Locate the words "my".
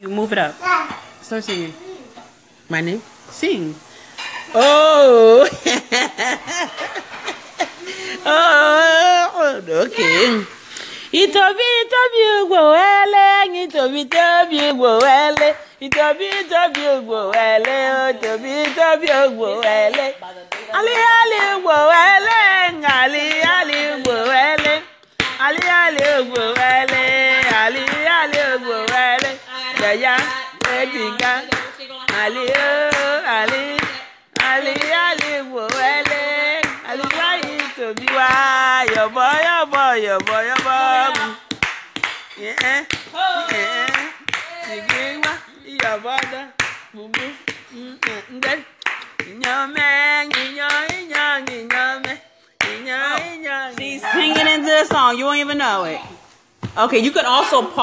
2.70-2.80